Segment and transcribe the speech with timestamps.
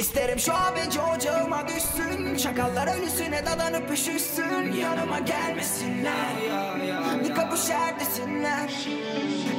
[0.00, 6.36] İsterim şu abeci ocağıma düşsün Çakallar ölüsüne dadanıp üşüşsün Yanıma gelmesinler
[7.24, 8.70] Bir kapışar desinler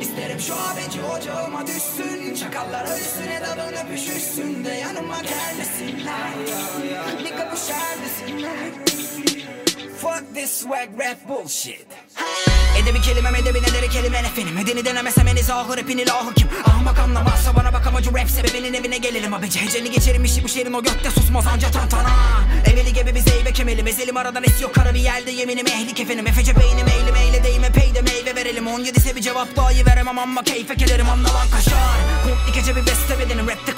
[0.02, 6.32] İsterim şu abeci ocağıma düşsün Çakallar ölüsüne dadanıp üşüşsün De yanıma gelmesinler.
[7.20, 8.72] Bir kapışar desinler
[9.98, 11.88] Fuck this swag rap bullshit
[12.82, 16.48] Edebi kelimem edebi nederi kelimen efendim Edeni denemesem en izahı rapini lahı kim?
[16.66, 20.74] Ahmak anlamazsa bana bak amacı rap sebebinin evine gelelim abici Heceni geçerim işi bu şehrin
[20.74, 22.10] o gökte susmaz anca tantana.
[22.74, 25.68] Eveli gibi bir zeybe kemelim ezelim aradan esiyor kara bir yerde yeminim.
[25.68, 28.68] Ehlik efendim Efece beynim eğilim eyle deyime peyde meyve verelim.
[28.68, 31.10] 17 ise bir cevap daha iyi veremem ama keyfe kederim.
[31.10, 32.22] Anla lan kaşar
[32.54, 33.71] gece bir beste bedenim rapte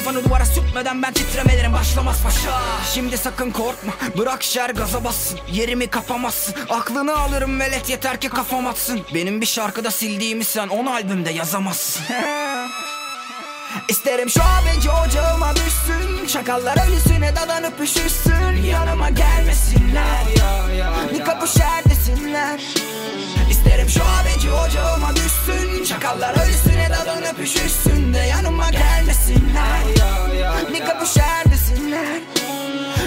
[0.00, 1.72] kafanı duvara sürtmeden ben titremelerim.
[1.72, 2.60] Başlamaz paşa.
[2.94, 3.92] Şimdi sakın korkma.
[4.18, 5.38] Bırak şer gaza bassın.
[5.52, 6.54] Yerimi kapamazsın.
[6.68, 7.90] Aklını alırım velet.
[7.90, 9.00] Yeter ki kafam atsın.
[9.14, 12.02] Benim bir şarkıda sildiğimi sen on albümde yazamazsın.
[13.88, 16.26] İsterim şu abeci ocağıma düşsün.
[16.26, 20.24] Çakallar ölüsüne dadanıp üşüşsün Yanıma gelmesinler.
[21.14, 22.60] Bir kapışar desinler.
[23.50, 25.84] İsterim şu abeci ocağıma düşsün.
[25.84, 26.59] Çakallar ölüsüne
[27.30, 29.80] dadanıp üşüşsün De yanıma gelmesinler.
[30.74, 32.20] Bir kapışar desinler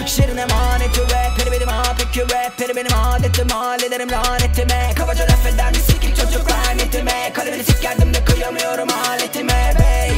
[0.06, 3.50] Şirin emaneti rap Peri benim peki rap Peri benim adetim.
[3.50, 4.94] Hallederim lanetime.
[4.96, 7.34] Kabaca laf eder mi sikik çocuk rahmetime.
[7.34, 10.14] Kalemini sikerdim de kıyamıyorum aletime baby.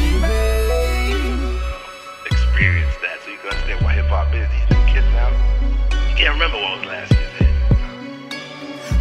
[2.32, 4.48] Experience that so you can understand why hip hop is.
[4.52, 5.30] These new kids now,
[6.10, 7.48] you can't remember what was last year's hit.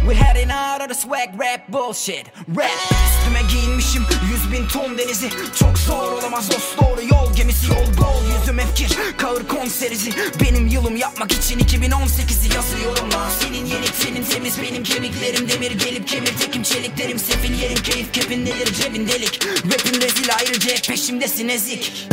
[0.07, 2.25] We're heading out of the swag rap bullshit.
[2.47, 5.29] Rap Üstüme giyinmişim yüz bin ton denizi.
[5.59, 7.67] Çok zor olamaz dost doğru yol gemisi.
[7.67, 10.11] Yol bol yüzüm hep kir Kağır konserizi.
[10.41, 13.11] Benim yılım yapmak için 2018'i yazıyorum.
[13.13, 15.71] Lan Senin yenik senin temiz benim kemiklerim demir.
[15.71, 16.37] Gelip kemir
[16.75, 19.39] çeliklerim sefil yerin keyif kepindedir cebin delik.
[19.45, 22.07] Rapin rezil ayrıca hep peşimdesin ezik.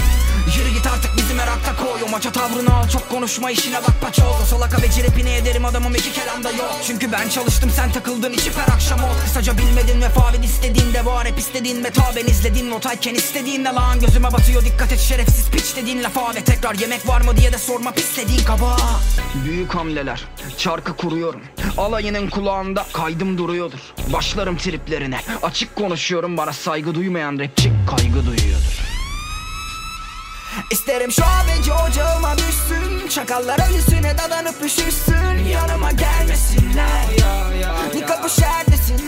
[0.57, 2.03] Yürü git artık bizim merakta koy.
[2.07, 6.13] O maça tavrını al çok konuşma işine bak paço Solaka ve rapini ederim adamım iki
[6.13, 6.75] kelamda yok.
[6.87, 11.27] Çünkü ben çalıştım sen takıldın içip her akşam ol Kısaca bilmedin ve favid istediğinde var
[11.27, 12.13] Hep istediğin meta.
[12.17, 14.65] Ben izlediğin notayken istediğinde lan Gözüme batıyor.
[14.65, 16.35] Dikkat et şerefsiz piç dediğin lafa.
[16.35, 18.77] Ve tekrar yemek var mı diye de sorma pis dediğin kaba.
[19.45, 20.25] Büyük hamleler
[20.59, 21.41] çarkı kuruyorum.
[21.79, 23.79] Alayının kulağında kaydım duruyordur.
[24.13, 25.21] Başlarım triplerine.
[25.43, 28.83] Açık konuşuyorum bana saygı duymayan rapçi kaygı duyuyordur.
[30.71, 33.09] İsterim şu abeci ocağıma düşsün.
[33.09, 37.07] Çakallar ölüsüne dadanıp üşüşsün Yanıma gelmesinler.
[37.95, 39.02] Bir kapışar desinler İsterim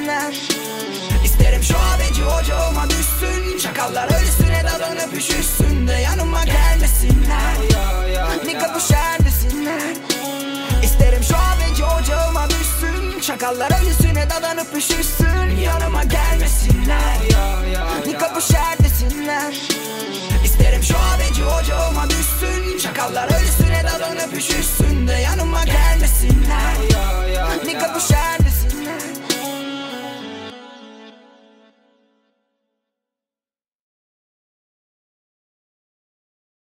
[13.27, 15.57] Şakallara yüzüne dadanıp üşürsün.
[15.63, 17.17] Yanıma gelmesinler.
[17.31, 18.19] Ya, ya, ya.
[18.19, 18.51] Kapış
[20.45, 22.79] İsterim şu abici ocağıma düşsün.
[22.79, 25.54] Şakallar ölüsüne dadanıp üşürsün De yanıma